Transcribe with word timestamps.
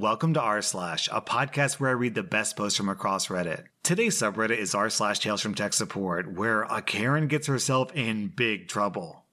Welcome 0.00 0.34
to 0.34 0.40
r 0.40 0.62
slash, 0.62 1.08
a 1.10 1.20
podcast 1.20 1.80
where 1.80 1.90
I 1.90 1.94
read 1.94 2.14
the 2.14 2.22
best 2.22 2.56
posts 2.56 2.76
from 2.76 2.88
across 2.88 3.26
Reddit. 3.26 3.64
Today's 3.82 4.16
subreddit 4.16 4.56
is 4.56 4.72
r 4.72 4.88
slash 4.90 5.18
tales 5.18 5.40
from 5.40 5.56
tech 5.56 5.72
support, 5.72 6.32
where 6.34 6.62
a 6.62 6.80
Karen 6.80 7.26
gets 7.26 7.48
herself 7.48 7.92
in 7.96 8.28
big 8.28 8.68
trouble. 8.68 9.24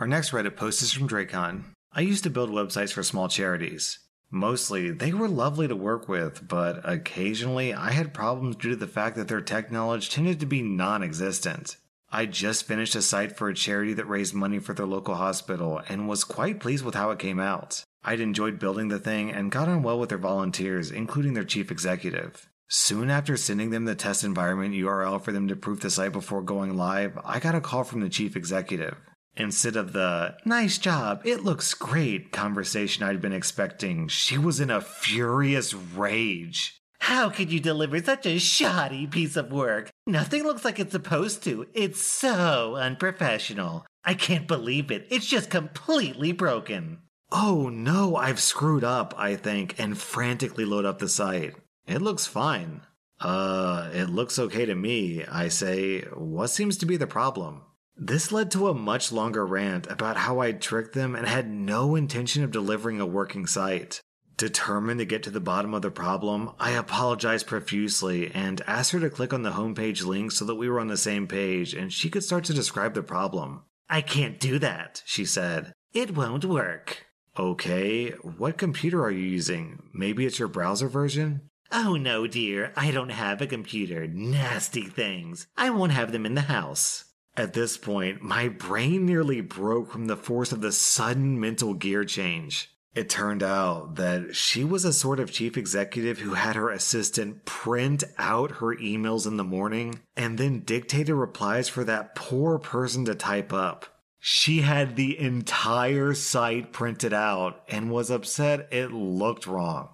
Our 0.00 0.08
next 0.08 0.32
Reddit 0.32 0.56
post 0.56 0.82
is 0.82 0.92
from 0.92 1.08
Dracon. 1.08 1.66
I 1.92 2.00
used 2.00 2.24
to 2.24 2.30
build 2.30 2.50
websites 2.50 2.92
for 2.92 3.04
small 3.04 3.28
charities. 3.28 4.00
Mostly, 4.28 4.90
they 4.90 5.12
were 5.12 5.28
lovely 5.28 5.68
to 5.68 5.76
work 5.76 6.08
with, 6.08 6.48
but 6.48 6.80
occasionally 6.82 7.72
I 7.72 7.92
had 7.92 8.12
problems 8.12 8.56
due 8.56 8.70
to 8.70 8.76
the 8.76 8.88
fact 8.88 9.14
that 9.14 9.28
their 9.28 9.40
tech 9.40 9.70
knowledge 9.70 10.10
tended 10.10 10.40
to 10.40 10.46
be 10.46 10.62
non 10.62 11.04
existent. 11.04 11.76
I 12.10 12.24
just 12.24 12.64
finished 12.64 12.94
a 12.94 13.02
site 13.02 13.36
for 13.36 13.48
a 13.48 13.54
charity 13.54 13.92
that 13.94 14.08
raised 14.08 14.34
money 14.34 14.58
for 14.58 14.72
their 14.72 14.86
local 14.86 15.16
hospital 15.16 15.82
and 15.88 16.08
was 16.08 16.24
quite 16.24 16.58
pleased 16.58 16.84
with 16.84 16.94
how 16.94 17.10
it 17.10 17.18
came 17.18 17.38
out. 17.38 17.84
I'd 18.02 18.20
enjoyed 18.20 18.58
building 18.58 18.88
the 18.88 18.98
thing 18.98 19.30
and 19.30 19.52
got 19.52 19.68
on 19.68 19.82
well 19.82 20.00
with 20.00 20.08
their 20.08 20.18
volunteers, 20.18 20.90
including 20.90 21.34
their 21.34 21.44
chief 21.44 21.70
executive. 21.70 22.48
Soon 22.68 23.10
after 23.10 23.36
sending 23.36 23.70
them 23.70 23.84
the 23.84 23.94
test 23.94 24.24
environment 24.24 24.74
URL 24.74 25.22
for 25.22 25.32
them 25.32 25.48
to 25.48 25.56
proof 25.56 25.80
the 25.80 25.90
site 25.90 26.12
before 26.12 26.42
going 26.42 26.76
live, 26.76 27.18
I 27.24 27.40
got 27.40 27.54
a 27.54 27.60
call 27.60 27.84
from 27.84 28.00
the 28.00 28.08
chief 28.08 28.36
executive. 28.36 28.96
Instead 29.36 29.76
of 29.76 29.92
the 29.92 30.36
nice 30.44 30.78
job, 30.78 31.22
it 31.24 31.44
looks 31.44 31.72
great 31.72 32.32
conversation 32.32 33.04
I'd 33.04 33.20
been 33.20 33.32
expecting, 33.32 34.08
she 34.08 34.36
was 34.36 34.60
in 34.60 34.70
a 34.70 34.80
furious 34.80 35.74
rage. 35.74 36.77
How 37.00 37.30
could 37.30 37.52
you 37.52 37.60
deliver 37.60 38.02
such 38.02 38.26
a 38.26 38.38
shoddy 38.38 39.06
piece 39.06 39.36
of 39.36 39.52
work? 39.52 39.90
Nothing 40.06 40.44
looks 40.44 40.64
like 40.64 40.78
it's 40.78 40.92
supposed 40.92 41.42
to. 41.44 41.66
It's 41.74 42.00
so 42.00 42.76
unprofessional. 42.76 43.86
I 44.04 44.14
can't 44.14 44.46
believe 44.46 44.90
it. 44.90 45.06
It's 45.10 45.26
just 45.26 45.50
completely 45.50 46.32
broken. 46.32 46.98
Oh 47.30 47.68
no, 47.68 48.16
I've 48.16 48.40
screwed 48.40 48.84
up, 48.84 49.14
I 49.18 49.36
think, 49.36 49.78
and 49.78 49.98
frantically 49.98 50.64
load 50.64 50.84
up 50.84 50.98
the 50.98 51.08
site. 51.08 51.54
It 51.86 52.02
looks 52.02 52.26
fine. 52.26 52.82
Uh, 53.20 53.90
it 53.92 54.08
looks 54.08 54.38
okay 54.38 54.64
to 54.64 54.74
me, 54.74 55.24
I 55.24 55.48
say. 55.48 56.02
What 56.14 56.48
seems 56.48 56.76
to 56.78 56.86
be 56.86 56.96
the 56.96 57.06
problem? 57.06 57.62
This 57.96 58.30
led 58.30 58.50
to 58.52 58.68
a 58.68 58.74
much 58.74 59.10
longer 59.10 59.44
rant 59.44 59.90
about 59.90 60.16
how 60.16 60.38
I'd 60.38 60.62
tricked 60.62 60.94
them 60.94 61.16
and 61.16 61.26
had 61.26 61.50
no 61.50 61.96
intention 61.96 62.44
of 62.44 62.52
delivering 62.52 63.00
a 63.00 63.06
working 63.06 63.46
site. 63.46 64.00
Determined 64.38 65.00
to 65.00 65.04
get 65.04 65.24
to 65.24 65.30
the 65.30 65.40
bottom 65.40 65.74
of 65.74 65.82
the 65.82 65.90
problem, 65.90 66.52
I 66.60 66.70
apologized 66.70 67.48
profusely 67.48 68.30
and 68.32 68.62
asked 68.68 68.92
her 68.92 69.00
to 69.00 69.10
click 69.10 69.32
on 69.32 69.42
the 69.42 69.50
homepage 69.50 70.06
link 70.06 70.30
so 70.30 70.44
that 70.44 70.54
we 70.54 70.68
were 70.68 70.78
on 70.78 70.86
the 70.86 70.96
same 70.96 71.26
page 71.26 71.74
and 71.74 71.92
she 71.92 72.08
could 72.08 72.22
start 72.22 72.44
to 72.44 72.54
describe 72.54 72.94
the 72.94 73.02
problem. 73.02 73.64
I 73.90 74.00
can't 74.00 74.38
do 74.38 74.60
that, 74.60 75.02
she 75.04 75.24
said. 75.24 75.72
It 75.92 76.16
won't 76.16 76.44
work. 76.44 77.06
Okay, 77.36 78.10
what 78.10 78.58
computer 78.58 79.02
are 79.02 79.10
you 79.10 79.26
using? 79.26 79.82
Maybe 79.92 80.24
it's 80.24 80.38
your 80.38 80.46
browser 80.46 80.86
version? 80.86 81.50
Oh 81.72 81.96
no, 81.96 82.28
dear, 82.28 82.72
I 82.76 82.92
don't 82.92 83.08
have 83.08 83.42
a 83.42 83.46
computer. 83.48 84.06
Nasty 84.06 84.84
things. 84.84 85.48
I 85.56 85.70
won't 85.70 85.90
have 85.90 86.12
them 86.12 86.24
in 86.24 86.36
the 86.36 86.42
house. 86.42 87.06
At 87.36 87.54
this 87.54 87.76
point, 87.76 88.22
my 88.22 88.46
brain 88.46 89.04
nearly 89.04 89.40
broke 89.40 89.90
from 89.90 90.04
the 90.06 90.16
force 90.16 90.52
of 90.52 90.60
the 90.60 90.70
sudden 90.70 91.40
mental 91.40 91.74
gear 91.74 92.04
change. 92.04 92.70
It 92.94 93.08
turned 93.08 93.42
out 93.42 93.96
that 93.96 94.34
she 94.34 94.64
was 94.64 94.84
a 94.84 94.92
sort 94.92 95.20
of 95.20 95.30
chief 95.30 95.56
executive 95.56 96.18
who 96.18 96.34
had 96.34 96.56
her 96.56 96.70
assistant 96.70 97.44
print 97.44 98.02
out 98.16 98.52
her 98.52 98.74
emails 98.76 99.26
in 99.26 99.36
the 99.36 99.44
morning 99.44 100.00
and 100.16 100.38
then 100.38 100.60
dictated 100.60 101.14
replies 101.14 101.68
for 101.68 101.84
that 101.84 102.14
poor 102.14 102.58
person 102.58 103.04
to 103.04 103.14
type 103.14 103.52
up. 103.52 103.86
She 104.20 104.62
had 104.62 104.96
the 104.96 105.18
entire 105.18 106.12
site 106.14 106.72
printed 106.72 107.12
out 107.12 107.62
and 107.68 107.90
was 107.90 108.10
upset 108.10 108.68
it 108.72 108.90
looked 108.90 109.46
wrong. 109.46 109.90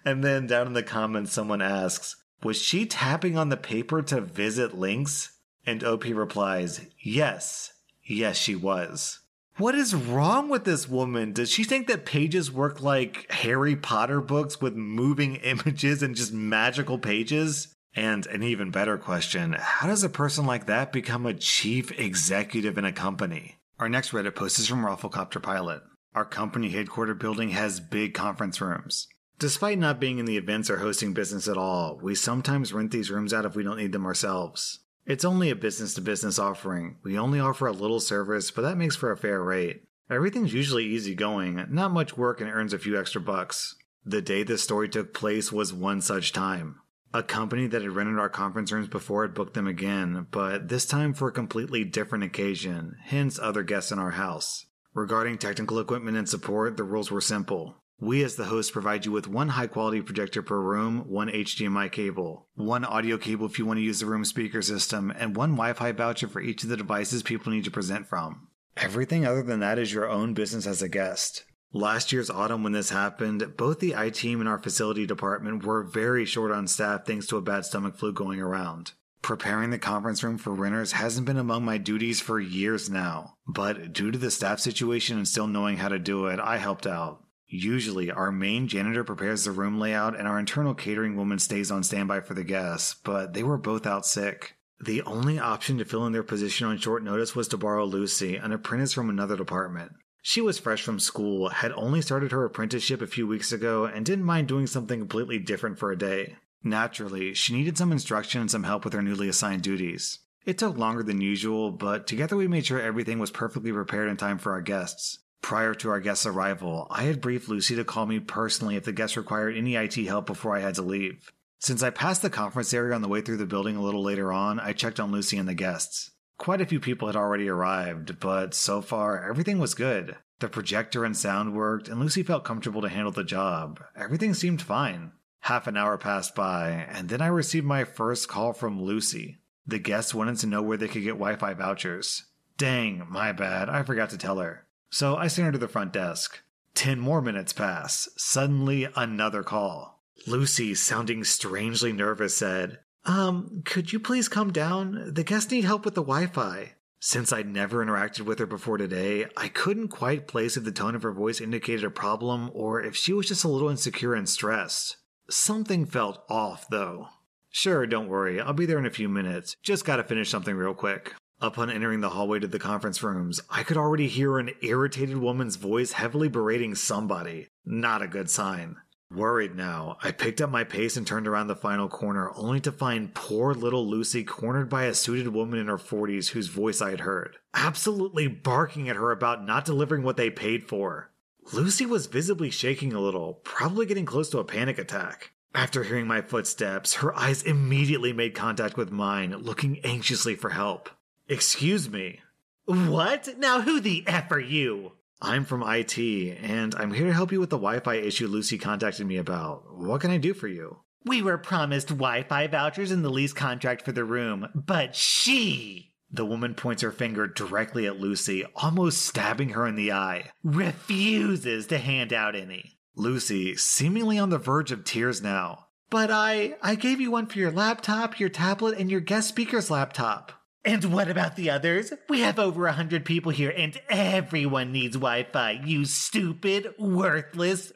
and 0.04 0.24
then 0.24 0.46
down 0.46 0.68
in 0.68 0.72
the 0.72 0.82
comments, 0.82 1.32
someone 1.32 1.62
asks, 1.62 2.16
Was 2.42 2.60
she 2.60 2.86
tapping 2.86 3.36
on 3.36 3.48
the 3.48 3.56
paper 3.56 4.02
to 4.02 4.20
visit 4.20 4.76
links? 4.76 5.38
And 5.64 5.84
OP 5.84 6.04
replies, 6.04 6.86
Yes, 6.98 7.72
yes, 8.04 8.36
she 8.36 8.56
was. 8.56 9.20
What 9.58 9.74
is 9.74 9.94
wrong 9.94 10.48
with 10.48 10.64
this 10.64 10.88
woman? 10.88 11.32
Does 11.32 11.50
she 11.50 11.62
think 11.62 11.86
that 11.86 12.06
pages 12.06 12.50
work 12.50 12.80
like 12.80 13.30
Harry 13.30 13.76
Potter 13.76 14.22
books 14.22 14.62
with 14.62 14.74
moving 14.74 15.36
images 15.44 16.02
and 16.02 16.16
just 16.16 16.32
magical 16.32 16.98
pages? 16.98 17.74
And 17.94 18.26
an 18.28 18.42
even 18.42 18.70
better 18.70 18.96
question 18.96 19.52
how 19.52 19.86
does 19.86 20.02
a 20.02 20.08
person 20.08 20.46
like 20.46 20.64
that 20.66 20.90
become 20.90 21.26
a 21.26 21.34
chief 21.34 21.98
executive 22.00 22.78
in 22.78 22.86
a 22.86 22.92
company? 22.92 23.58
Our 23.78 23.90
next 23.90 24.12
Reddit 24.12 24.34
post 24.34 24.58
is 24.58 24.68
from 24.68 24.84
Rafflecopter 24.84 25.42
Pilot. 25.42 25.82
Our 26.14 26.24
company 26.24 26.70
headquarter 26.70 27.14
building 27.14 27.50
has 27.50 27.80
big 27.80 28.14
conference 28.14 28.60
rooms. 28.60 29.06
Despite 29.38 29.78
not 29.78 30.00
being 30.00 30.18
in 30.18 30.24
the 30.24 30.38
events 30.38 30.70
or 30.70 30.78
hosting 30.78 31.12
business 31.12 31.48
at 31.48 31.58
all, 31.58 31.98
we 32.02 32.14
sometimes 32.14 32.72
rent 32.72 32.90
these 32.90 33.10
rooms 33.10 33.34
out 33.34 33.44
if 33.44 33.54
we 33.54 33.64
don't 33.64 33.78
need 33.78 33.92
them 33.92 34.06
ourselves. 34.06 34.78
It's 35.04 35.24
only 35.24 35.50
a 35.50 35.56
business 35.56 35.94
to 35.94 36.00
business 36.00 36.38
offering. 36.38 36.98
We 37.02 37.18
only 37.18 37.40
offer 37.40 37.66
a 37.66 37.72
little 37.72 38.00
service, 38.00 38.50
but 38.50 38.62
that 38.62 38.76
makes 38.76 38.94
for 38.94 39.10
a 39.10 39.16
fair 39.16 39.42
rate. 39.42 39.82
Everything's 40.08 40.52
usually 40.52 40.84
easygoing, 40.84 41.66
not 41.70 41.90
much 41.90 42.16
work, 42.16 42.40
and 42.40 42.48
earns 42.48 42.72
a 42.72 42.78
few 42.78 42.98
extra 42.98 43.20
bucks. 43.20 43.74
The 44.04 44.22
day 44.22 44.42
this 44.42 44.62
story 44.62 44.88
took 44.88 45.14
place 45.14 45.50
was 45.50 45.72
one 45.72 46.00
such 46.00 46.32
time. 46.32 46.76
A 47.14 47.22
company 47.22 47.66
that 47.66 47.82
had 47.82 47.92
rented 47.92 48.18
our 48.18 48.28
conference 48.28 48.72
rooms 48.72 48.88
before 48.88 49.22
had 49.22 49.34
booked 49.34 49.54
them 49.54 49.66
again, 49.66 50.26
but 50.30 50.68
this 50.68 50.86
time 50.86 51.14
for 51.14 51.28
a 51.28 51.32
completely 51.32 51.84
different 51.84 52.24
occasion, 52.24 52.96
hence 53.02 53.38
other 53.38 53.62
guests 53.62 53.92
in 53.92 53.98
our 53.98 54.12
house. 54.12 54.66
Regarding 54.94 55.36
technical 55.36 55.78
equipment 55.78 56.16
and 56.16 56.28
support, 56.28 56.76
the 56.76 56.84
rules 56.84 57.10
were 57.10 57.20
simple. 57.20 57.81
We, 58.02 58.24
as 58.24 58.34
the 58.34 58.46
host, 58.46 58.72
provide 58.72 59.06
you 59.06 59.12
with 59.12 59.28
one 59.28 59.50
high 59.50 59.68
quality 59.68 60.02
projector 60.02 60.42
per 60.42 60.58
room, 60.58 61.04
one 61.06 61.28
HDMI 61.28 61.92
cable, 61.92 62.48
one 62.56 62.84
audio 62.84 63.16
cable 63.16 63.46
if 63.46 63.60
you 63.60 63.64
want 63.64 63.78
to 63.78 63.84
use 63.84 64.00
the 64.00 64.06
room 64.06 64.24
speaker 64.24 64.60
system, 64.60 65.12
and 65.16 65.36
one 65.36 65.50
Wi 65.50 65.72
Fi 65.72 65.92
voucher 65.92 66.26
for 66.26 66.40
each 66.40 66.64
of 66.64 66.68
the 66.68 66.76
devices 66.76 67.22
people 67.22 67.52
need 67.52 67.62
to 67.62 67.70
present 67.70 68.08
from. 68.08 68.48
Everything 68.76 69.24
other 69.24 69.44
than 69.44 69.60
that 69.60 69.78
is 69.78 69.92
your 69.92 70.10
own 70.10 70.34
business 70.34 70.66
as 70.66 70.82
a 70.82 70.88
guest. 70.88 71.44
Last 71.72 72.10
year's 72.10 72.28
autumn, 72.28 72.64
when 72.64 72.72
this 72.72 72.90
happened, 72.90 73.56
both 73.56 73.78
the 73.78 73.94
IT 73.96 74.14
team 74.14 74.40
and 74.40 74.48
our 74.48 74.58
facility 74.58 75.06
department 75.06 75.64
were 75.64 75.84
very 75.84 76.24
short 76.24 76.50
on 76.50 76.66
staff 76.66 77.06
thanks 77.06 77.28
to 77.28 77.36
a 77.36 77.40
bad 77.40 77.64
stomach 77.66 77.94
flu 77.94 78.12
going 78.12 78.40
around. 78.40 78.94
Preparing 79.22 79.70
the 79.70 79.78
conference 79.78 80.24
room 80.24 80.38
for 80.38 80.52
renters 80.52 80.90
hasn't 80.90 81.28
been 81.28 81.38
among 81.38 81.64
my 81.64 81.78
duties 81.78 82.20
for 82.20 82.40
years 82.40 82.90
now, 82.90 83.34
but 83.46 83.92
due 83.92 84.10
to 84.10 84.18
the 84.18 84.32
staff 84.32 84.58
situation 84.58 85.18
and 85.18 85.28
still 85.28 85.46
knowing 85.46 85.76
how 85.76 85.88
to 85.88 86.00
do 86.00 86.26
it, 86.26 86.40
I 86.40 86.56
helped 86.56 86.88
out. 86.88 87.22
Usually, 87.54 88.10
our 88.10 88.32
main 88.32 88.66
janitor 88.66 89.04
prepares 89.04 89.44
the 89.44 89.52
room 89.52 89.78
layout 89.78 90.18
and 90.18 90.26
our 90.26 90.38
internal 90.38 90.74
catering 90.74 91.16
woman 91.16 91.38
stays 91.38 91.70
on 91.70 91.82
standby 91.82 92.22
for 92.22 92.32
the 92.32 92.44
guests, 92.44 92.94
but 93.04 93.34
they 93.34 93.42
were 93.42 93.58
both 93.58 93.86
out 93.86 94.06
sick. 94.06 94.54
The 94.80 95.02
only 95.02 95.38
option 95.38 95.76
to 95.76 95.84
fill 95.84 96.06
in 96.06 96.14
their 96.14 96.22
position 96.22 96.66
on 96.66 96.78
short 96.78 97.04
notice 97.04 97.36
was 97.36 97.48
to 97.48 97.58
borrow 97.58 97.84
Lucy, 97.84 98.36
an 98.36 98.52
apprentice 98.52 98.94
from 98.94 99.10
another 99.10 99.36
department. 99.36 99.92
She 100.22 100.40
was 100.40 100.58
fresh 100.58 100.82
from 100.82 100.98
school, 100.98 101.50
had 101.50 101.72
only 101.72 102.00
started 102.00 102.32
her 102.32 102.46
apprenticeship 102.46 103.02
a 103.02 103.06
few 103.06 103.26
weeks 103.26 103.52
ago, 103.52 103.84
and 103.84 104.06
didn't 104.06 104.24
mind 104.24 104.48
doing 104.48 104.66
something 104.66 104.98
completely 104.98 105.38
different 105.38 105.78
for 105.78 105.92
a 105.92 105.98
day. 105.98 106.36
Naturally, 106.64 107.34
she 107.34 107.52
needed 107.52 107.76
some 107.76 107.92
instruction 107.92 108.40
and 108.40 108.50
some 108.50 108.64
help 108.64 108.82
with 108.82 108.94
her 108.94 109.02
newly 109.02 109.28
assigned 109.28 109.62
duties. 109.62 110.20
It 110.46 110.56
took 110.56 110.78
longer 110.78 111.02
than 111.02 111.20
usual, 111.20 111.70
but 111.70 112.06
together 112.06 112.34
we 112.34 112.48
made 112.48 112.64
sure 112.64 112.80
everything 112.80 113.18
was 113.18 113.30
perfectly 113.30 113.72
prepared 113.72 114.08
in 114.08 114.16
time 114.16 114.38
for 114.38 114.52
our 114.52 114.62
guests. 114.62 115.18
Prior 115.42 115.74
to 115.74 115.90
our 115.90 116.00
guest's 116.00 116.24
arrival, 116.24 116.86
I 116.88 117.02
had 117.02 117.20
briefed 117.20 117.48
Lucy 117.48 117.76
to 117.76 117.84
call 117.84 118.06
me 118.06 118.20
personally 118.20 118.76
if 118.76 118.84
the 118.84 118.92
guest 118.92 119.16
required 119.16 119.56
any 119.56 119.74
IT 119.74 119.94
help 119.96 120.26
before 120.26 120.56
I 120.56 120.60
had 120.60 120.76
to 120.76 120.82
leave. 120.82 121.30
Since 121.58 121.82
I 121.82 121.90
passed 121.90 122.22
the 122.22 122.30
conference 122.30 122.72
area 122.72 122.94
on 122.94 123.02
the 123.02 123.08
way 123.08 123.20
through 123.20 123.36
the 123.36 123.46
building 123.46 123.76
a 123.76 123.82
little 123.82 124.02
later 124.02 124.32
on, 124.32 124.58
I 124.58 124.72
checked 124.72 124.98
on 124.98 125.12
Lucy 125.12 125.36
and 125.36 125.48
the 125.48 125.54
guests. 125.54 126.12
Quite 126.38 126.60
a 126.60 126.66
few 126.66 126.80
people 126.80 127.08
had 127.08 127.16
already 127.16 127.48
arrived, 127.48 128.18
but 128.18 128.54
so 128.54 128.80
far, 128.80 129.28
everything 129.28 129.58
was 129.58 129.74
good. 129.74 130.16
The 130.38 130.48
projector 130.48 131.04
and 131.04 131.16
sound 131.16 131.54
worked, 131.54 131.88
and 131.88 132.00
Lucy 132.00 132.22
felt 132.22 132.44
comfortable 132.44 132.82
to 132.82 132.88
handle 132.88 133.12
the 133.12 133.22
job. 133.22 133.80
Everything 133.94 134.34
seemed 134.34 134.62
fine. 134.62 135.12
Half 135.40 135.66
an 135.66 135.76
hour 135.76 135.98
passed 135.98 136.34
by, 136.34 136.86
and 136.88 137.08
then 137.08 137.20
I 137.20 137.26
received 137.26 137.66
my 137.66 137.84
first 137.84 138.28
call 138.28 138.52
from 138.52 138.82
Lucy. 138.82 139.38
The 139.66 139.78
guests 139.78 140.14
wanted 140.14 140.38
to 140.38 140.46
know 140.46 140.62
where 140.62 140.76
they 140.76 140.88
could 140.88 141.02
get 141.02 141.10
Wi 141.10 141.36
Fi 141.36 141.54
vouchers. 141.54 142.24
Dang, 142.56 143.06
my 143.08 143.32
bad, 143.32 143.68
I 143.68 143.82
forgot 143.82 144.10
to 144.10 144.18
tell 144.18 144.38
her. 144.38 144.66
So 144.92 145.16
I 145.16 145.26
sent 145.26 145.46
her 145.46 145.52
to 145.52 145.58
the 145.58 145.68
front 145.68 145.94
desk. 145.94 146.42
Ten 146.74 147.00
more 147.00 147.22
minutes 147.22 147.54
pass. 147.54 148.10
Suddenly, 148.18 148.88
another 148.94 149.42
call. 149.42 150.02
Lucy, 150.26 150.74
sounding 150.74 151.24
strangely 151.24 151.92
nervous, 151.94 152.36
said, 152.36 152.80
Um, 153.06 153.62
could 153.64 153.92
you 153.92 153.98
please 153.98 154.28
come 154.28 154.52
down? 154.52 155.14
The 155.14 155.24
guests 155.24 155.50
need 155.50 155.64
help 155.64 155.86
with 155.86 155.94
the 155.94 156.02
Wi 156.02 156.26
Fi. 156.26 156.74
Since 157.00 157.32
I'd 157.32 157.48
never 157.48 157.84
interacted 157.84 158.20
with 158.20 158.38
her 158.38 158.46
before 158.46 158.76
today, 158.76 159.26
I 159.34 159.48
couldn't 159.48 159.88
quite 159.88 160.28
place 160.28 160.58
if 160.58 160.64
the 160.64 160.70
tone 160.70 160.94
of 160.94 161.02
her 161.02 161.12
voice 161.12 161.40
indicated 161.40 161.84
a 161.84 161.90
problem 161.90 162.50
or 162.52 162.82
if 162.82 162.94
she 162.94 163.14
was 163.14 163.26
just 163.26 163.44
a 163.44 163.48
little 163.48 163.70
insecure 163.70 164.14
and 164.14 164.28
stressed. 164.28 164.98
Something 165.30 165.86
felt 165.86 166.22
off, 166.28 166.68
though. 166.68 167.08
Sure, 167.48 167.86
don't 167.86 168.08
worry, 168.08 168.40
I'll 168.40 168.52
be 168.52 168.66
there 168.66 168.78
in 168.78 168.86
a 168.86 168.90
few 168.90 169.08
minutes. 169.08 169.56
Just 169.62 169.86
gotta 169.86 170.04
finish 170.04 170.28
something 170.28 170.54
real 170.54 170.74
quick. 170.74 171.14
Upon 171.42 171.70
entering 171.70 172.02
the 172.02 172.10
hallway 172.10 172.38
to 172.38 172.46
the 172.46 172.60
conference 172.60 173.02
rooms, 173.02 173.40
I 173.50 173.64
could 173.64 173.76
already 173.76 174.06
hear 174.06 174.38
an 174.38 174.50
irritated 174.60 175.16
woman's 175.16 175.56
voice 175.56 175.90
heavily 175.90 176.28
berating 176.28 176.76
somebody. 176.76 177.48
Not 177.64 178.00
a 178.00 178.06
good 178.06 178.30
sign. 178.30 178.76
Worried 179.12 179.56
now, 179.56 179.98
I 180.04 180.12
picked 180.12 180.40
up 180.40 180.50
my 180.50 180.62
pace 180.62 180.96
and 180.96 181.04
turned 181.04 181.26
around 181.26 181.48
the 181.48 181.56
final 181.56 181.88
corner, 181.88 182.30
only 182.36 182.60
to 182.60 182.70
find 182.70 183.12
poor 183.12 183.54
little 183.54 183.84
Lucy 183.84 184.22
cornered 184.22 184.70
by 184.70 184.84
a 184.84 184.94
suited 184.94 185.26
woman 185.34 185.58
in 185.58 185.66
her 185.66 185.78
40s 185.78 186.28
whose 186.28 186.46
voice 186.46 186.80
I 186.80 186.90
had 186.90 187.00
heard, 187.00 187.38
absolutely 187.52 188.28
barking 188.28 188.88
at 188.88 188.94
her 188.94 189.10
about 189.10 189.44
not 189.44 189.64
delivering 189.64 190.04
what 190.04 190.16
they 190.16 190.30
paid 190.30 190.68
for. 190.68 191.10
Lucy 191.52 191.86
was 191.86 192.06
visibly 192.06 192.50
shaking 192.50 192.92
a 192.92 193.00
little, 193.00 193.40
probably 193.42 193.84
getting 193.84 194.06
close 194.06 194.30
to 194.30 194.38
a 194.38 194.44
panic 194.44 194.78
attack. 194.78 195.32
After 195.56 195.82
hearing 195.82 196.06
my 196.06 196.22
footsteps, 196.22 196.94
her 196.94 197.12
eyes 197.18 197.42
immediately 197.42 198.12
made 198.12 198.36
contact 198.36 198.76
with 198.76 198.92
mine, 198.92 199.36
looking 199.38 199.80
anxiously 199.80 200.36
for 200.36 200.50
help. 200.50 200.88
Excuse 201.28 201.88
me. 201.88 202.20
What? 202.64 203.38
Now 203.38 203.60
who 203.60 203.80
the 203.80 204.04
F 204.06 204.30
are 204.30 204.40
you? 204.40 204.92
I'm 205.20 205.44
from 205.44 205.62
IT, 205.62 205.98
and 205.98 206.74
I'm 206.74 206.92
here 206.92 207.06
to 207.06 207.12
help 207.12 207.30
you 207.30 207.38
with 207.38 207.50
the 207.50 207.56
Wi 207.56 207.78
Fi 207.80 207.94
issue 207.94 208.26
Lucy 208.26 208.58
contacted 208.58 209.06
me 209.06 209.18
about. 209.18 209.78
What 209.78 210.00
can 210.00 210.10
I 210.10 210.16
do 210.18 210.34
for 210.34 210.48
you? 210.48 210.78
We 211.04 211.22
were 211.22 211.38
promised 211.38 211.88
Wi 211.88 212.24
Fi 212.24 212.48
vouchers 212.48 212.90
in 212.90 213.02
the 213.02 213.10
lease 213.10 213.32
contract 213.32 213.84
for 213.84 213.92
the 213.92 214.04
room, 214.04 214.48
but 214.54 214.96
she. 214.96 215.92
The 216.10 216.26
woman 216.26 216.54
points 216.54 216.82
her 216.82 216.92
finger 216.92 217.26
directly 217.26 217.86
at 217.86 218.00
Lucy, 218.00 218.44
almost 218.56 219.02
stabbing 219.02 219.50
her 219.50 219.66
in 219.66 219.76
the 219.76 219.92
eye. 219.92 220.30
Refuses 220.42 221.68
to 221.68 221.78
hand 221.78 222.12
out 222.12 222.36
any. 222.36 222.78
Lucy, 222.94 223.56
seemingly 223.56 224.18
on 224.18 224.28
the 224.28 224.38
verge 224.38 224.72
of 224.72 224.84
tears 224.84 225.22
now. 225.22 225.68
But 225.88 226.10
I 226.10 226.56
I 226.62 226.74
gave 226.74 227.00
you 227.00 227.10
one 227.10 227.26
for 227.26 227.38
your 227.38 227.52
laptop, 227.52 228.18
your 228.18 228.28
tablet, 228.28 228.78
and 228.78 228.90
your 228.90 229.00
guest 229.00 229.28
speaker's 229.28 229.70
laptop. 229.70 230.32
And 230.64 230.92
what 230.92 231.10
about 231.10 231.34
the 231.34 231.50
others? 231.50 231.92
We 232.08 232.20
have 232.20 232.38
over 232.38 232.66
a 232.66 232.72
hundred 232.72 233.04
people 233.04 233.32
here, 233.32 233.52
and 233.56 233.80
everyone 233.88 234.70
needs 234.70 234.94
Wi 234.94 235.24
Fi, 235.24 235.60
you 235.64 235.84
stupid, 235.84 236.74
worthless. 236.78 237.72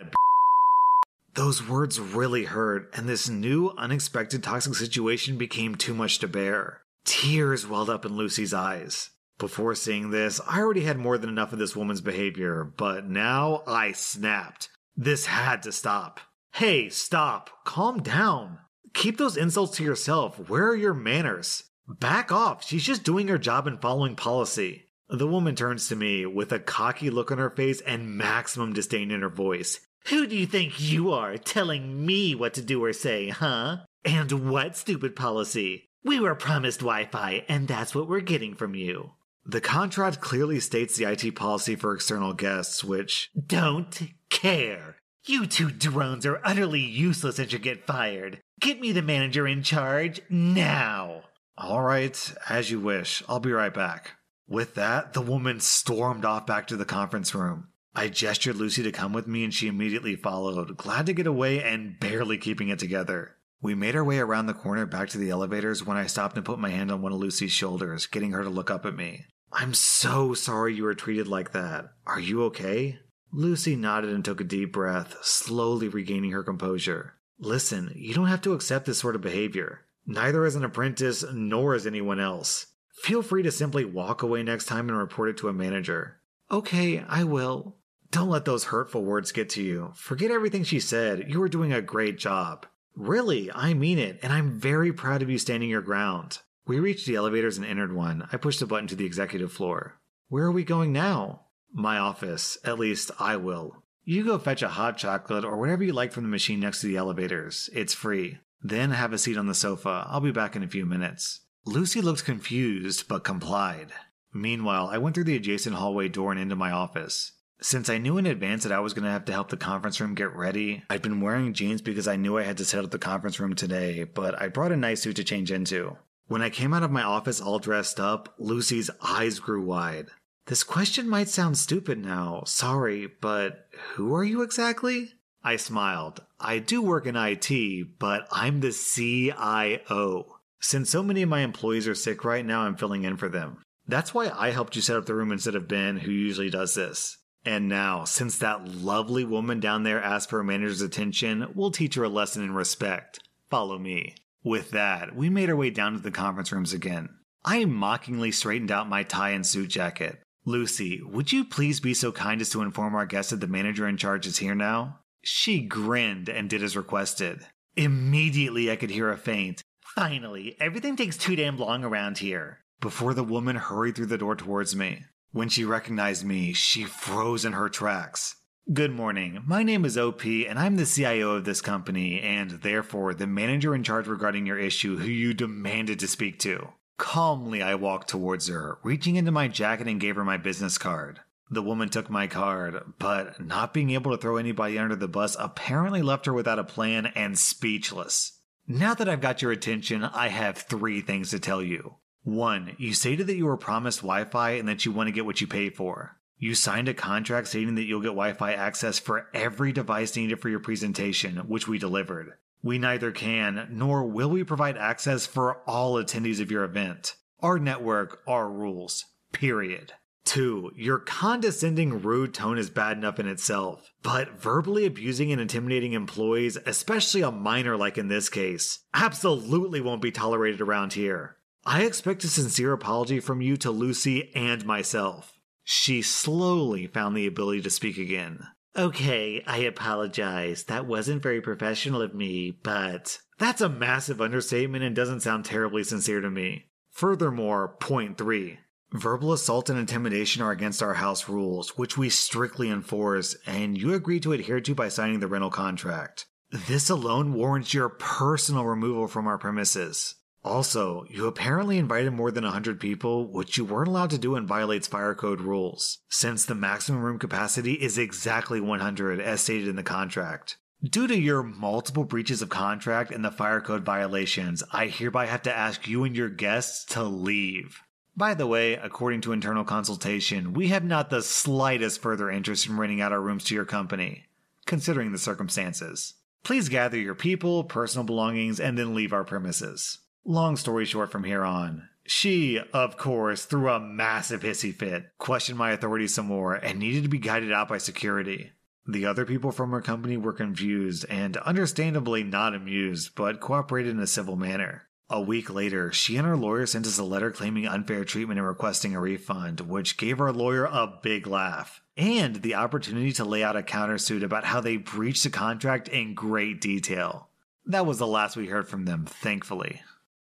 Those 1.35 1.69
words 1.69 1.99
really 1.99 2.45
hurt, 2.45 2.89
and 2.97 3.09
this 3.09 3.29
new, 3.29 3.73
unexpected 3.77 4.43
toxic 4.43 4.75
situation 4.77 5.37
became 5.37 5.75
too 5.75 5.95
much 5.95 6.21
to 6.21 6.29
bear. 6.29 6.83
Tears 7.05 7.67
welled 7.67 7.91
up 7.91 8.05
in 8.05 8.17
Lucy's 8.17 8.55
eyes. 8.55 9.11
Before 9.39 9.75
seeing 9.75 10.11
this, 10.11 10.41
I 10.49 10.61
already 10.61 10.83
had 10.83 10.97
more 10.97 11.19
than 11.19 11.29
enough 11.29 11.53
of 11.53 11.59
this 11.59 11.77
woman's 11.77 12.01
behavior, 12.01 12.65
but 12.65 13.07
now 13.07 13.65
I 13.67 13.93
snapped. 13.93 14.71
This 14.97 15.27
had 15.27 15.65
to 15.65 15.73
stop. 15.73 16.21
Hey, 16.55 16.89
stop. 16.89 17.51
Calm 17.65 18.01
down. 18.03 18.61
Keep 18.95 19.19
those 19.19 19.37
insults 19.37 19.77
to 19.77 19.85
yourself. 19.85 20.49
Where 20.49 20.69
are 20.69 20.77
your 20.77 20.95
manners? 20.95 21.65
Back 21.89 22.33
off. 22.33 22.65
She's 22.65 22.85
just 22.85 23.05
doing 23.05 23.29
her 23.29 23.39
job 23.39 23.67
and 23.67 23.81
following 23.81 24.17
policy. 24.17 24.87
The 25.09 25.27
woman 25.27 25.55
turns 25.55 25.89
to 25.89 25.97
me 25.97 26.27
with 26.27 26.51
a 26.51 26.59
cocky 26.59 27.11
look 27.11 27.31
on 27.31 27.39
her 27.39 27.51
face 27.51 27.81
and 27.81 28.17
maximum 28.17 28.73
disdain 28.73 29.13
in 29.13 29.23
her 29.23 29.29
voice. 29.29 29.79
Who 30.07 30.27
do 30.27 30.37
you 30.37 30.47
think 30.47 30.81
you 30.81 31.13
are 31.13 31.37
telling 31.37 32.05
me 32.05 32.35
what 32.35 32.55
to 32.55 32.63
do 32.63 32.83
or 32.83 32.93
say, 32.93 33.29
huh? 33.29 33.79
And 34.05 34.51
what 34.51 34.77
stupid 34.77 35.15
policy? 35.15 35.89
We 36.05 36.21
were 36.21 36.35
promised 36.35 36.81
Wi 36.81 37.07
Fi, 37.07 37.45
and 37.49 37.67
that's 37.67 37.95
what 37.95 38.09
we're 38.09 38.21
getting 38.21 38.55
from 38.55 38.75
you. 38.75 39.11
The 39.45 39.61
contract 39.61 40.21
clearly 40.21 40.59
states 40.59 40.97
the 40.97 41.11
IT 41.11 41.37
policy 41.37 41.77
for 41.77 41.95
external 41.95 42.33
guests, 42.33 42.83
which. 42.83 43.31
Don't 43.47 44.03
care. 44.29 44.97
You 45.25 45.47
two 45.47 45.71
drones 45.71 46.27
are 46.27 46.41
utterly 46.45 46.81
useless 46.81 47.39
and 47.39 47.51
should 47.51 47.63
get 47.63 47.87
fired. 47.87 48.41
Get 48.61 48.81
me 48.81 48.93
the 48.93 49.03
manager 49.03 49.47
in 49.47 49.63
charge 49.63 50.21
now. 50.31 51.23
All 51.59 51.83
right, 51.83 52.35
as 52.51 52.71
you 52.71 52.81
wish. 52.81 53.23
I'll 53.29 53.41
be 53.41 53.53
right 53.53 53.73
back. 53.73 54.17
With 54.47 54.75
that, 54.75 55.15
the 55.15 55.23
woman 55.23 55.61
stormed 55.61 56.25
off 56.25 56.47
back 56.47 56.67
to 56.67 56.77
the 56.77 56.85
conference 56.85 57.35
room. 57.35 57.69
I 57.95 58.09
gestured 58.09 58.57
Lucy 58.57 58.83
to 58.83 58.93
come 58.93 59.15
with 59.15 59.27
me, 59.27 59.43
and 59.43 59.55
she 59.55 59.67
immediately 59.67 60.17
followed, 60.17 60.77
glad 60.77 61.07
to 61.07 61.15
get 61.15 61.27
away 61.27 61.63
and 61.63 61.99
barely 61.99 62.37
keeping 62.37 62.69
it 62.69 62.79
together. 62.79 63.37
We 63.63 63.75
made 63.75 63.97
our 63.97 64.05
way 64.05 64.19
around 64.19 64.47
the 64.47 64.55
corner 64.55 64.85
back 64.85 65.09
to 65.11 65.19
the 65.19 65.31
elevators 65.31 65.83
when 65.83 65.97
I 65.97 66.07
stopped 66.07 66.37
and 66.37 66.45
put 66.45 66.59
my 66.59 66.69
hand 66.69 66.93
on 66.93 67.01
one 67.01 67.13
of 67.13 67.19
Lucy's 67.19 67.53
shoulders, 67.53 68.07
getting 68.07 68.33
her 68.33 68.43
to 68.43 68.51
look 68.51 68.71
up 68.71 68.85
at 68.85 68.95
me. 68.95 69.25
I'm 69.51 69.73
so 69.73 70.35
sorry 70.35 70.75
you 70.75 70.85
were 70.85 70.95
treated 70.95 71.27
like 71.27 71.53
that. 71.53 71.87
Are 72.07 72.21
you 72.21 72.45
okay? 72.45 72.99
Lucy 73.33 73.77
nodded 73.77 74.11
and 74.11 74.23
took 74.23 74.43
a 74.43 74.45
deep 74.45 74.75
breath, 74.75 75.17
slowly 75.23 75.89
regaining 75.89 76.33
her 76.33 76.43
composure. 76.43 77.15
Listen, 77.39 77.93
you 77.97 78.13
don't 78.13 78.27
have 78.27 78.43
to 78.43 78.53
accept 78.53 78.85
this 78.85 78.99
sort 78.99 79.15
of 79.15 79.23
behavior 79.23 79.86
neither 80.07 80.45
as 80.45 80.57
an 80.57 80.65
apprentice 80.65 81.25
nor 81.33 81.75
as 81.75 81.87
anyone 81.87 82.21
else. 82.21 82.67
Feel 83.03 83.23
free 83.23 83.43
to 83.43 83.53
simply 83.53 83.85
walk 83.85 84.23
away 84.23 84.43
next 84.43 84.67
time 84.67 84.89
and 84.89 84.97
report 84.97 85.29
it 85.29 85.37
to 85.39 85.49
a 85.49 85.53
manager. 85.53 86.21
Okay, 86.51 87.05
I 87.07 87.25
will. 87.25 87.77
Don't 88.11 88.31
let 88.31 88.45
those 88.45 88.65
hurtful 88.65 89.05
words 89.05 89.33
get 89.33 89.51
to 89.51 89.63
you. 89.63 89.93
Forget 89.97 90.31
everything 90.31 90.65
she 90.65 90.81
said. 90.81 91.27
You 91.29 91.43
are 91.43 91.49
doing 91.49 91.73
a 91.73 91.83
great 91.83 92.19
job. 92.19 92.67
Really, 92.95 93.51
I 93.53 93.75
mean 93.75 93.99
it, 93.99 94.21
and 94.23 94.33
I'm 94.33 94.59
very 94.59 94.93
proud 94.93 95.23
of 95.23 95.29
you 95.29 95.39
standing 95.39 95.69
your 95.69 95.83
ground. 95.83 96.39
We 96.67 96.81
reached 96.81 97.07
the 97.07 97.17
elevators 97.17 97.59
and 97.59 97.67
entered 97.67 97.95
one. 97.95 98.27
I 98.33 98.39
pushed 98.39 98.63
a 98.63 98.67
button 98.67 98.89
to 98.89 98.97
the 98.97 99.05
executive 99.05 99.53
floor. 99.53 100.01
Where 100.29 100.45
are 100.45 100.53
we 100.53 100.65
going 100.65 100.93
now? 100.93 101.43
My 101.73 101.99
office. 101.99 102.57
At 102.65 102.79
least, 102.79 103.11
I 103.21 103.37
will. 103.37 103.83
You 104.03 104.25
go 104.25 104.39
fetch 104.39 104.63
a 104.63 104.69
hot 104.69 104.97
chocolate 104.97 105.45
or 105.45 105.59
whatever 105.59 105.85
you 105.85 105.93
like 105.93 106.13
from 106.13 106.23
the 106.23 106.31
machine 106.31 106.61
next 106.61 106.81
to 106.81 106.87
the 106.87 106.97
elevators. 106.97 107.69
It's 107.73 107.93
free. 107.93 108.39
Then 108.63 108.91
have 108.91 109.13
a 109.13 109.19
seat 109.19 109.37
on 109.37 109.47
the 109.47 109.55
sofa. 109.55 110.07
I'll 110.09 110.21
be 110.21 110.33
back 110.33 110.57
in 110.57 110.63
a 110.63 110.69
few 110.69 110.87
minutes. 110.87 111.41
Lucy 111.65 112.01
looked 112.01 112.25
confused, 112.25 113.09
but 113.09 113.25
complied. 113.25 113.93
Meanwhile, 114.33 114.91
I 114.93 114.99
went 114.99 115.15
through 115.15 115.25
the 115.25 115.37
adjacent 115.37 115.77
hallway 115.77 116.09
door 116.09 116.31
and 116.31 116.41
into 116.41 116.57
my 116.57 116.71
office. 116.71 117.33
Since 117.61 117.89
I 117.89 117.99
knew 117.99 118.19
in 118.19 118.27
advance 118.27 118.65
that 118.65 118.73
I 118.73 118.81
was 118.81 118.93
going 118.93 119.05
to 119.05 119.11
have 119.11 119.25
to 119.27 119.33
help 119.33 119.49
the 119.49 119.57
conference 119.57 119.99
room 119.99 120.15
get 120.15 120.37
ready, 120.37 120.83
I'd 120.91 121.01
been 121.01 121.23
wearing 121.23 121.55
jeans 121.55 121.81
because 121.81 122.07
I 122.07 122.17
knew 122.17 122.37
I 122.37 122.43
had 122.43 122.59
to 122.59 122.67
set 122.67 122.85
up 122.85 122.91
the 122.91 122.99
conference 122.99 123.41
room 123.41 123.55
today, 123.55 124.05
but 124.05 124.41
I 124.41 124.49
brought 124.49 124.73
a 124.73 124.77
nice 124.77 125.03
suit 125.03 125.17
to 125.17 125.25
change 125.25 125.51
into. 125.51 125.97
When 126.27 126.43
I 126.43 126.51
came 126.51 126.75
out 126.75 126.83
of 126.83 126.91
my 126.91 127.03
office 127.03 127.41
all 127.41 127.59
dressed 127.59 127.99
up, 127.99 128.35
Lucy's 128.39 128.91
eyes 129.01 129.39
grew 129.39 129.63
wide. 129.63 130.09
This 130.47 130.63
question 130.63 131.09
might 131.09 131.29
sound 131.29 131.57
stupid 131.57 131.99
now, 131.99 132.43
sorry, 132.45 133.09
but 133.21 133.69
who 133.95 134.15
are 134.15 134.25
you 134.25 134.43
exactly? 134.43 135.15
I 135.43 135.57
smiled. 135.57 136.23
I 136.39 136.59
do 136.59 136.83
work 136.83 137.07
in 137.07 137.17
IT, 137.17 137.99
but 137.99 138.29
I'm 138.31 138.61
the 138.61 138.73
CIO. 138.73 140.37
Since 140.61 140.91
so 140.91 141.03
many 141.03 141.23
of 141.23 141.29
my 141.29 141.41
employees 141.41 141.89
are 141.89 141.95
sick 141.95 142.25
right 142.25 142.45
now, 142.45 142.63
I'm 142.63 142.77
filling 142.77 143.05
in 143.05 143.17
for 143.17 143.29
them. 143.29 143.63
That's 143.89 144.13
why 144.13 144.31
I 144.35 144.51
helped 144.51 144.77
you 144.77 144.83
set 144.83 144.97
up 144.97 145.07
the 145.07 145.15
room 145.15 145.33
instead 145.33 145.55
of 145.55 145.69
Ben, 145.69 145.99
who 145.99 146.11
usually 146.11 146.51
does 146.51 146.75
this. 146.75 147.19
And 147.45 147.69
now, 147.69 148.05
since 148.05 148.39
that 148.39 148.67
lovely 148.69 149.25
woman 149.25 149.61
down 149.61 149.85
there 149.85 150.03
asked 150.03 150.29
for 150.29 150.41
a 150.41 150.45
manager's 150.45 150.83
attention, 150.83 151.53
we'll 151.55 151.71
teach 151.71 151.95
her 151.95 152.05
a 152.05 152.09
lesson 152.09 152.43
in 152.43 152.53
respect. 152.53 153.21
Follow 153.49 153.79
me. 153.79 154.17
With 154.43 154.73
that, 154.73 155.15
we 155.15 155.31
made 155.31 155.49
our 155.49 155.57
way 155.57 155.71
down 155.71 155.93
to 155.93 156.01
the 156.01 156.11
conference 156.11 156.51
rooms 156.53 156.73
again. 156.73 157.09
I 157.45 157.65
mockingly 157.65 158.33
straightened 158.33 158.73
out 158.73 158.89
my 158.89 159.05
tie 159.05 159.31
and 159.31 159.47
suit 159.47 159.69
jacket. 159.69 160.21
Lucy, 160.45 161.01
would 161.03 161.33
you 161.33 161.45
please 161.45 161.79
be 161.79 161.95
so 161.95 162.11
kind 162.11 162.41
as 162.41 162.51
to 162.51 162.63
inform 162.63 162.95
our 162.95 163.07
guest 163.07 163.31
that 163.31 163.41
the 163.41 163.47
manager 163.47 163.87
in 163.87 163.97
charge 163.97 164.27
is 164.27 164.39
here 164.39 164.55
now? 164.55 164.99
She 165.29 165.61
grinned 165.61 166.29
and 166.29 166.49
did 166.49 166.63
as 166.63 166.77
requested. 166.77 167.47
Immediately, 167.77 168.71
I 168.71 168.77
could 168.77 168.91
hear 168.91 169.11
a 169.11 169.19
faint, 169.19 169.63
Finally, 169.97 170.55
everything 170.61 170.95
takes 170.95 171.17
too 171.17 171.35
damn 171.37 171.57
long 171.57 171.83
around 171.83 172.19
here. 172.19 172.59
Before 172.83 173.15
the 173.15 173.25
woman 173.25 173.57
hurried 173.57 173.97
through 173.97 174.07
the 174.07 174.19
door 174.19 174.37
towards 174.37 174.77
me. 174.77 175.05
When 175.33 175.49
she 175.49 175.65
recognized 175.65 176.23
me, 176.23 176.53
she 176.53 176.85
froze 176.85 177.47
in 177.47 177.55
her 177.55 177.71
tracks. 177.71 178.37
Good 178.71 178.93
morning. 178.93 179.43
My 179.47 179.63
name 179.63 179.87
is 179.87 179.97
OP, 179.97 180.27
and 180.27 180.59
I'm 180.59 180.77
the 180.77 180.85
CIO 180.85 181.31
of 181.31 181.47
this 181.47 181.63
company, 181.63 182.21
and 182.21 182.51
therefore 182.51 183.15
the 183.15 183.27
manager 183.27 183.75
in 183.75 183.85
charge 183.85 184.07
regarding 184.07 184.45
your 184.45 184.59
issue 184.59 184.99
who 184.99 185.09
you 185.09 185.33
demanded 185.33 185.99
to 186.01 186.09
speak 186.09 186.39
to. 186.41 186.75
Calmly, 186.99 187.63
I 187.63 187.75
walked 187.75 188.09
towards 188.09 188.49
her, 188.49 188.79
reaching 188.83 189.17
into 189.17 189.33
my 189.33 189.49
jacket 189.49 189.89
and 189.89 189.99
gave 189.99 190.17
her 190.17 190.25
my 190.25 190.37
business 190.37 190.77
card. 190.77 191.21
The 191.51 191.63
woman 191.63 191.89
took 191.89 192.11
my 192.11 192.27
card, 192.27 192.83
but 192.99 193.41
not 193.41 193.73
being 193.73 193.91
able 193.91 194.11
to 194.11 194.19
throw 194.19 194.37
anybody 194.37 194.79
under 194.79 194.97
the 194.97 195.07
bus 195.07 195.37
apparently 195.39 196.03
left 196.03 196.27
her 196.27 196.33
without 196.33 196.59
a 196.59 196.65
plan 196.65 197.07
and 197.07 197.39
speechless. 197.39 198.41
Now 198.67 198.95
that 198.95 199.09
I've 199.09 199.21
got 199.21 199.43
your 199.43 199.53
attention, 199.53 200.03
I 200.03 200.29
have 200.29 200.59
three 200.59 201.01
things 201.01 201.31
to 201.31 201.39
tell 201.39 201.63
you. 201.63 201.97
One, 202.25 202.75
you 202.79 202.93
stated 202.93 203.29
that 203.29 203.37
you 203.37 203.47
were 203.47 203.57
promised 203.57 204.01
Wi 204.01 204.25
Fi 204.25 204.53
and 204.53 204.69
that 204.69 204.85
you 204.85 204.91
want 204.91 205.07
to 205.07 205.13
get 205.13 205.25
what 205.25 205.41
you 205.41 205.47
pay 205.47 205.71
for. 205.71 206.17
You 206.39 206.57
signed 206.57 206.89
a 206.89 206.95
contract 206.95 207.47
stating 207.47 207.77
that 207.77 207.85
you'll 207.85 208.01
get 208.01 208.09
Wi 208.09 208.33
Fi 208.33 208.53
access 208.53 208.99
for 208.99 209.29
every 209.33 209.71
device 209.71 210.17
needed 210.17 210.41
for 210.41 210.49
your 210.49 210.59
presentation, 210.59 211.37
which 211.49 211.69
we 211.69 211.79
delivered. 211.79 212.33
We 212.63 212.79
neither 212.79 213.13
can 213.13 213.69
nor 213.71 214.05
will 214.05 214.31
we 214.31 214.43
provide 214.43 214.77
access 214.77 215.25
for 215.25 215.59
all 215.69 215.95
attendees 215.95 216.41
of 216.41 216.51
your 216.51 216.65
event. 216.65 217.15
Our 217.41 217.61
network, 217.61 218.23
our 218.27 218.51
rules. 218.51 219.05
Period. 219.31 219.93
Two, 220.27 220.73
your 220.75 220.99
condescending, 220.99 222.03
rude 222.03 222.35
tone 222.35 222.59
is 222.59 222.69
bad 222.69 222.99
enough 222.99 223.21
in 223.21 223.29
itself, 223.29 223.93
but 224.03 224.41
verbally 224.41 224.85
abusing 224.85 225.31
and 225.31 225.41
intimidating 225.41 225.93
employees, 225.93 226.59
especially 226.67 227.23
a 227.23 227.31
minor 227.31 227.77
like 227.77 227.97
in 227.97 228.09
this 228.09 228.29
case, 228.29 228.81
absolutely 228.93 229.81
won't 229.81 230.03
be 230.03 230.11
tolerated 230.11 230.61
around 230.61 230.95
here. 230.95 231.37
I 231.65 231.85
expect 231.85 232.25
a 232.25 232.29
sincere 232.29 232.73
apology 232.73 233.21
from 233.21 233.41
you 233.41 233.57
to 233.59 233.71
Lucy 233.71 234.33
and 234.35 234.67
myself. 234.67 235.33
She 235.63 236.03
slowly 236.03 236.89
found 236.89 237.17
the 237.17 237.29
ability 237.29 237.63
to 237.63 237.71
speak 237.71 237.97
again. 237.97 238.41
Okay, 238.77 239.45
I 239.47 239.59
apologize. 239.59 240.65
That 240.65 240.87
wasn't 240.87 241.23
very 241.23 241.41
professional 241.41 242.03
of 242.03 242.15
me, 242.15 242.51
but 242.51 243.21
that's 243.39 243.61
a 243.61 243.69
massive 243.69 244.21
understatement 244.21 244.83
and 244.83 244.95
doesn't 244.95 245.21
sound 245.21 245.45
terribly 245.45 245.85
sincere 245.85 246.21
to 246.21 246.31
me. 246.31 246.67
Furthermore, 246.91 247.77
point 247.81 248.19
three. 248.19 248.59
Verbal 248.97 249.35
assault 249.35 249.69
and 249.69 249.79
intimidation 249.79 250.41
are 250.41 250.53
against 250.53 250.83
our 250.83 250.95
house 250.95 251.29
rules, 251.29 251.77
which 251.77 251.99
we 251.99 252.09
strictly 252.09 252.71
enforce, 252.71 253.37
and 253.47 253.77
you 253.77 253.93
agree 253.93 254.21
to 254.21 254.33
adhere 254.33 254.61
to 254.63 254.75
by 254.75 254.89
signing 254.89 255.21
the 255.21 255.29
rental 255.29 255.51
contract. 255.51 256.25
This 256.51 256.89
alone 256.89 257.35
warrants 257.35 257.75
your 257.75 257.91
personal 257.91 258.65
removal 258.65 259.07
from 259.07 259.27
our 259.27 259.37
premises. 259.37 260.15
Also, 260.43 261.05
you 261.11 261.27
apparently 261.27 261.77
invited 261.77 262.13
more 262.13 262.31
than 262.31 262.45
100 262.45 262.81
people, 262.81 263.31
which 263.31 263.59
you 263.59 263.67
weren't 263.67 263.89
allowed 263.89 264.11
to 264.11 264.19
do 264.19 264.35
and 264.35 264.49
violates 264.49 264.87
fire 264.87 265.15
code 265.15 265.43
rules, 265.43 265.99
since 266.09 266.47
the 266.47 266.55
maximum 266.55 267.03
room 267.03 267.19
capacity 267.19 267.75
is 267.75 267.99
exactly 267.99 268.61
100 268.61 269.21
as 269.21 269.43
stated 269.43 269.69
in 269.69 269.77
the 269.77 269.83
contract. 269.83 270.57
Due 270.83 271.07
to 271.07 271.19
your 271.19 271.43
multiple 271.43 272.05
breaches 272.05 272.41
of 272.41 272.49
contract 272.49 273.11
and 273.11 273.25
the 273.25 273.31
fire 273.31 273.61
code 273.61 273.85
violations, 273.85 274.63
I 274.73 274.87
hereby 274.87 275.27
have 275.27 275.43
to 275.43 275.55
ask 275.55 275.87
you 275.87 276.05
and 276.05 276.17
your 276.17 276.29
guests 276.29 276.85
to 276.95 277.03
leave. 277.03 277.83
By 278.19 278.33
the 278.33 278.47
way, 278.47 278.75
according 278.75 279.21
to 279.23 279.33
internal 279.33 279.65
consultation, 279.65 280.55
we 280.55 280.69
have 280.69 280.85
not 280.85 281.11
the 281.11 281.21
slightest 281.21 282.01
further 282.01 282.31
interest 282.31 282.67
in 282.67 282.79
renting 282.79 283.03
out 283.03 283.13
our 283.13 283.21
rooms 283.21 283.45
to 283.45 283.55
your 283.55 283.67
company, 283.67 284.25
considering 284.65 285.13
the 285.13 285.19
circumstances. 285.19 286.15
Please 286.43 286.71
gather 286.71 286.97
your 286.97 287.15
people, 287.15 287.65
personal 287.65 288.05
belongings, 288.05 288.59
and 288.59 288.79
then 288.79 288.95
leave 288.95 289.13
our 289.13 289.25
premises. 289.25 289.99
Long 290.25 290.57
story 290.57 290.87
short 290.87 291.13
from 291.13 291.25
here 291.25 291.45
on, 291.45 291.91
she, 292.07 292.59
of 292.73 292.97
course, 292.97 293.45
threw 293.45 293.69
a 293.69 293.81
massive 293.81 294.41
hissy 294.41 294.75
fit, 294.75 295.11
questioned 295.19 295.59
my 295.59 295.73
authority 295.73 296.09
some 296.09 296.27
more, 296.27 296.55
and 296.55 296.79
needed 296.79 297.03
to 297.03 297.11
be 297.11 297.19
guided 297.19 297.53
out 297.53 297.69
by 297.69 297.77
security. 297.77 298.53
The 298.87 299.05
other 299.05 299.27
people 299.27 299.51
from 299.53 299.73
her 299.73 299.83
company 299.83 300.17
were 300.17 300.33
confused 300.33 301.05
and 301.11 301.37
understandably 301.39 302.23
not 302.23 302.55
amused, 302.55 303.15
but 303.15 303.41
cooperated 303.41 303.93
in 303.93 304.01
a 304.01 304.07
civil 304.07 304.37
manner. 304.37 304.86
A 305.09 305.21
week 305.21 305.49
later, 305.49 305.93
she 305.93 306.17
and 306.17 306.27
her 306.27 306.37
lawyer 306.37 306.67
sent 306.67 306.87
us 306.87 306.99
a 306.99 307.05
letter 307.05 307.31
claiming 307.31 307.67
unfair 307.67 308.05
treatment 308.05 308.41
and 308.41 308.49
requesting 308.49 308.97
a 308.97 309.01
refund, 309.01 309.61
which 309.61 309.97
gave 309.97 310.21
our 310.21 310.33
lawyer 310.33 310.65
a 310.65 310.99
big 311.01 311.29
laugh, 311.29 311.81
and 311.97 312.43
the 312.43 312.57
opportunity 312.57 313.13
to 313.13 313.25
lay 313.25 313.45
out 313.45 313.57
a 313.57 313.63
countersuit 313.63 314.25
about 314.25 314.45
how 314.45 314.61
they 314.61 314.77
breached 314.77 315.23
the 315.23 315.31
contract 315.31 315.87
in 315.87 316.15
great 316.15 316.61
detail. 316.61 317.29
That 317.65 317.87
was 317.87 317.99
the 317.99 318.07
last 318.07 318.37
we 318.37 318.49
heard 318.49 318.69
from 318.69 318.85
them, 318.85 319.07
thankfully. 319.07 319.81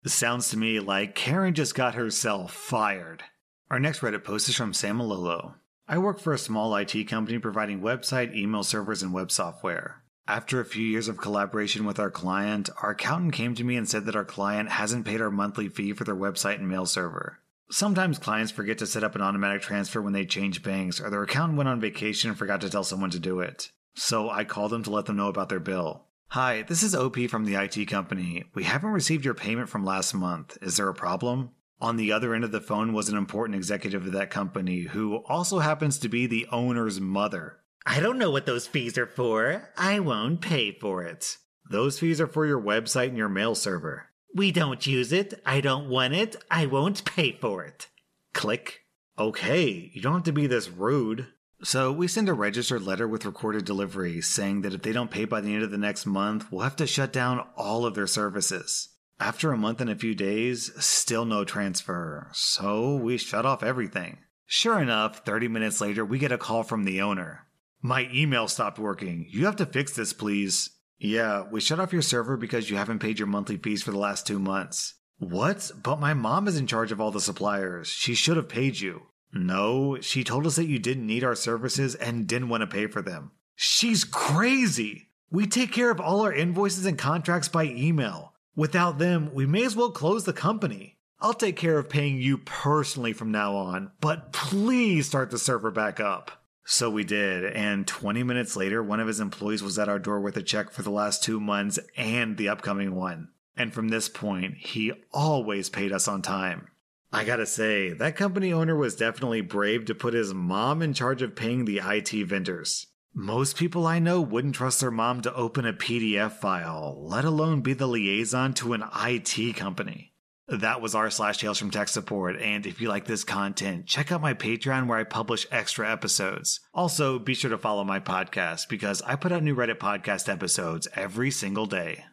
This 0.04 0.14
Sounds 0.14 0.48
to 0.50 0.56
me 0.56 0.78
like 0.78 1.16
Karen 1.16 1.54
just 1.54 1.74
got 1.74 1.96
herself 1.96 2.54
fired. 2.54 3.24
Our 3.70 3.80
next 3.80 3.98
Reddit 3.98 4.22
post 4.22 4.48
is 4.48 4.54
from 4.54 4.72
Samalolo. 4.72 5.54
I 5.88 5.98
work 5.98 6.20
for 6.20 6.32
a 6.32 6.38
small 6.38 6.76
IT 6.76 7.08
company 7.08 7.38
providing 7.38 7.80
website, 7.80 8.34
email 8.34 8.62
servers, 8.62 9.02
and 9.02 9.12
web 9.12 9.32
software. 9.32 10.02
After 10.28 10.60
a 10.60 10.64
few 10.66 10.84
years 10.84 11.08
of 11.08 11.16
collaboration 11.16 11.86
with 11.86 11.98
our 11.98 12.10
client, 12.10 12.68
our 12.82 12.90
accountant 12.90 13.32
came 13.32 13.54
to 13.54 13.64
me 13.64 13.76
and 13.76 13.88
said 13.88 14.04
that 14.04 14.14
our 14.14 14.26
client 14.26 14.68
hasn't 14.68 15.06
paid 15.06 15.22
our 15.22 15.30
monthly 15.30 15.70
fee 15.70 15.94
for 15.94 16.04
their 16.04 16.14
website 16.14 16.56
and 16.56 16.68
mail 16.68 16.84
server. 16.84 17.38
Sometimes 17.70 18.18
clients 18.18 18.52
forget 18.52 18.76
to 18.78 18.86
set 18.86 19.02
up 19.02 19.14
an 19.14 19.22
automatic 19.22 19.62
transfer 19.62 20.02
when 20.02 20.12
they 20.12 20.26
change 20.26 20.62
banks, 20.62 21.00
or 21.00 21.08
their 21.08 21.22
accountant 21.22 21.56
went 21.56 21.70
on 21.70 21.80
vacation 21.80 22.28
and 22.28 22.38
forgot 22.38 22.60
to 22.60 22.68
tell 22.68 22.84
someone 22.84 23.08
to 23.08 23.18
do 23.18 23.40
it. 23.40 23.72
So 23.94 24.28
I 24.28 24.44
called 24.44 24.70
them 24.70 24.82
to 24.82 24.90
let 24.90 25.06
them 25.06 25.16
know 25.16 25.28
about 25.28 25.48
their 25.48 25.60
bill. 25.60 26.04
Hi, 26.28 26.60
this 26.60 26.82
is 26.82 26.94
OP 26.94 27.16
from 27.30 27.46
the 27.46 27.54
IT 27.54 27.86
company. 27.86 28.44
We 28.52 28.64
haven't 28.64 28.90
received 28.90 29.24
your 29.24 29.32
payment 29.32 29.70
from 29.70 29.82
last 29.82 30.12
month. 30.12 30.58
Is 30.60 30.76
there 30.76 30.90
a 30.90 30.94
problem? 30.94 31.52
On 31.80 31.96
the 31.96 32.12
other 32.12 32.34
end 32.34 32.44
of 32.44 32.52
the 32.52 32.60
phone 32.60 32.92
was 32.92 33.08
an 33.08 33.16
important 33.16 33.56
executive 33.56 34.04
of 34.04 34.12
that 34.12 34.28
company 34.28 34.80
who 34.80 35.24
also 35.26 35.60
happens 35.60 35.98
to 36.00 36.08
be 36.10 36.26
the 36.26 36.46
owner's 36.52 37.00
mother. 37.00 37.60
I 37.90 38.00
don't 38.00 38.18
know 38.18 38.30
what 38.30 38.44
those 38.44 38.66
fees 38.66 38.98
are 38.98 39.06
for. 39.06 39.70
I 39.78 39.98
won't 40.00 40.42
pay 40.42 40.72
for 40.72 41.04
it. 41.04 41.38
Those 41.70 41.98
fees 41.98 42.20
are 42.20 42.26
for 42.26 42.44
your 42.44 42.60
website 42.60 43.08
and 43.08 43.16
your 43.16 43.30
mail 43.30 43.54
server. 43.54 44.08
We 44.34 44.52
don't 44.52 44.86
use 44.86 45.10
it. 45.10 45.40
I 45.46 45.62
don't 45.62 45.88
want 45.88 46.12
it. 46.12 46.36
I 46.50 46.66
won't 46.66 47.06
pay 47.06 47.32
for 47.32 47.64
it. 47.64 47.86
Click. 48.34 48.80
Okay, 49.18 49.90
you 49.94 50.02
don't 50.02 50.12
have 50.16 50.22
to 50.24 50.32
be 50.32 50.46
this 50.46 50.68
rude. 50.68 51.28
So 51.62 51.90
we 51.90 52.08
send 52.08 52.28
a 52.28 52.34
registered 52.34 52.82
letter 52.82 53.08
with 53.08 53.24
recorded 53.24 53.64
delivery 53.64 54.20
saying 54.20 54.60
that 54.62 54.74
if 54.74 54.82
they 54.82 54.92
don't 54.92 55.10
pay 55.10 55.24
by 55.24 55.40
the 55.40 55.54
end 55.54 55.62
of 55.62 55.70
the 55.70 55.78
next 55.78 56.04
month, 56.04 56.52
we'll 56.52 56.60
have 56.60 56.76
to 56.76 56.86
shut 56.86 57.10
down 57.10 57.46
all 57.56 57.86
of 57.86 57.94
their 57.94 58.06
services. 58.06 58.90
After 59.18 59.50
a 59.50 59.56
month 59.56 59.80
and 59.80 59.88
a 59.88 59.96
few 59.96 60.14
days, 60.14 60.70
still 60.78 61.24
no 61.24 61.42
transfer, 61.42 62.28
so 62.34 62.96
we 62.96 63.16
shut 63.16 63.46
off 63.46 63.62
everything. 63.62 64.18
Sure 64.44 64.78
enough, 64.78 65.24
30 65.24 65.48
minutes 65.48 65.80
later, 65.80 66.04
we 66.04 66.18
get 66.18 66.32
a 66.32 66.38
call 66.38 66.62
from 66.62 66.84
the 66.84 67.00
owner. 67.00 67.46
My 67.80 68.08
email 68.12 68.48
stopped 68.48 68.78
working. 68.78 69.26
You 69.28 69.46
have 69.46 69.56
to 69.56 69.66
fix 69.66 69.94
this, 69.94 70.12
please. 70.12 70.70
Yeah, 70.98 71.44
we 71.50 71.60
shut 71.60 71.78
off 71.78 71.92
your 71.92 72.02
server 72.02 72.36
because 72.36 72.70
you 72.70 72.76
haven't 72.76 72.98
paid 72.98 73.18
your 73.18 73.28
monthly 73.28 73.56
fees 73.56 73.82
for 73.82 73.92
the 73.92 73.98
last 73.98 74.26
two 74.26 74.38
months. 74.38 74.94
What? 75.18 75.70
But 75.82 76.00
my 76.00 76.12
mom 76.14 76.48
is 76.48 76.56
in 76.56 76.66
charge 76.66 76.90
of 76.90 77.00
all 77.00 77.10
the 77.10 77.20
suppliers. 77.20 77.88
She 77.88 78.14
should 78.14 78.36
have 78.36 78.48
paid 78.48 78.80
you. 78.80 79.02
No, 79.32 79.98
she 80.00 80.24
told 80.24 80.46
us 80.46 80.56
that 80.56 80.66
you 80.66 80.78
didn't 80.78 81.06
need 81.06 81.22
our 81.22 81.34
services 81.34 81.94
and 81.94 82.26
didn't 82.26 82.48
want 82.48 82.62
to 82.62 82.66
pay 82.66 82.86
for 82.86 83.02
them. 83.02 83.32
She's 83.54 84.04
crazy. 84.04 85.10
We 85.30 85.46
take 85.46 85.72
care 85.72 85.90
of 85.90 86.00
all 86.00 86.22
our 86.22 86.32
invoices 86.32 86.86
and 86.86 86.98
contracts 86.98 87.48
by 87.48 87.64
email. 87.64 88.32
Without 88.56 88.98
them, 88.98 89.30
we 89.34 89.46
may 89.46 89.64
as 89.64 89.76
well 89.76 89.90
close 89.90 90.24
the 90.24 90.32
company. 90.32 90.98
I'll 91.20 91.34
take 91.34 91.56
care 91.56 91.78
of 91.78 91.88
paying 91.90 92.16
you 92.16 92.38
personally 92.38 93.12
from 93.12 93.30
now 93.30 93.56
on, 93.56 93.90
but 94.00 94.32
please 94.32 95.06
start 95.06 95.30
the 95.30 95.38
server 95.38 95.70
back 95.70 96.00
up. 96.00 96.30
So 96.70 96.90
we 96.90 97.02
did, 97.02 97.46
and 97.46 97.86
20 97.86 98.22
minutes 98.24 98.54
later, 98.54 98.82
one 98.82 99.00
of 99.00 99.06
his 99.06 99.20
employees 99.20 99.62
was 99.62 99.78
at 99.78 99.88
our 99.88 99.98
door 99.98 100.20
with 100.20 100.36
a 100.36 100.42
check 100.42 100.70
for 100.70 100.82
the 100.82 100.90
last 100.90 101.24
two 101.24 101.40
months 101.40 101.78
and 101.96 102.36
the 102.36 102.50
upcoming 102.50 102.94
one. 102.94 103.28
And 103.56 103.72
from 103.72 103.88
this 103.88 104.10
point, 104.10 104.58
he 104.58 104.92
always 105.10 105.70
paid 105.70 105.92
us 105.92 106.06
on 106.06 106.20
time. 106.20 106.68
I 107.10 107.24
gotta 107.24 107.46
say, 107.46 107.94
that 107.94 108.16
company 108.16 108.52
owner 108.52 108.76
was 108.76 108.94
definitely 108.94 109.40
brave 109.40 109.86
to 109.86 109.94
put 109.94 110.12
his 110.12 110.34
mom 110.34 110.82
in 110.82 110.92
charge 110.92 111.22
of 111.22 111.34
paying 111.34 111.64
the 111.64 111.80
IT 111.82 112.10
vendors. 112.26 112.88
Most 113.14 113.56
people 113.56 113.86
I 113.86 113.98
know 113.98 114.20
wouldn't 114.20 114.56
trust 114.56 114.80
their 114.80 114.90
mom 114.90 115.22
to 115.22 115.34
open 115.34 115.64
a 115.64 115.72
PDF 115.72 116.32
file, 116.32 116.98
let 117.00 117.24
alone 117.24 117.62
be 117.62 117.72
the 117.72 117.86
liaison 117.86 118.52
to 118.52 118.74
an 118.74 118.84
IT 118.94 119.56
company. 119.56 120.12
That 120.48 120.80
was 120.80 120.94
r 120.94 121.10
slash 121.10 121.36
tales 121.36 121.58
from 121.58 121.70
tech 121.70 121.88
support, 121.88 122.40
and 122.40 122.64
if 122.64 122.80
you 122.80 122.88
like 122.88 123.04
this 123.04 123.22
content, 123.22 123.84
check 123.84 124.10
out 124.10 124.22
my 124.22 124.32
Patreon 124.32 124.86
where 124.86 124.98
I 124.98 125.04
publish 125.04 125.46
extra 125.52 125.90
episodes. 125.92 126.60
Also, 126.72 127.18
be 127.18 127.34
sure 127.34 127.50
to 127.50 127.58
follow 127.58 127.84
my 127.84 128.00
podcast 128.00 128.66
because 128.70 129.02
I 129.02 129.16
put 129.16 129.30
out 129.30 129.42
new 129.42 129.54
Reddit 129.54 129.76
podcast 129.76 130.26
episodes 130.26 130.88
every 130.94 131.30
single 131.30 131.66
day. 131.66 132.04